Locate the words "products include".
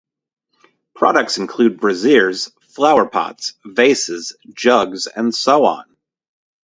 0.95-1.79